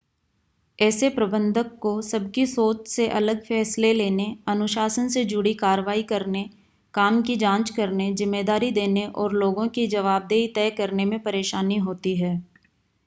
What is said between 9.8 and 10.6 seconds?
ज़वाबदेही